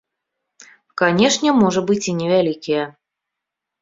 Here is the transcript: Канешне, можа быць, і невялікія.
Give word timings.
Канешне, 1.01 1.49
можа 1.61 1.79
быць, 1.91 2.01
і 2.15 2.19
невялікія. 2.23 2.83